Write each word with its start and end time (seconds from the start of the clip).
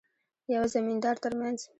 یوه 0.53 0.67
زمیندار 0.75 1.15
ترمنځ. 1.23 1.59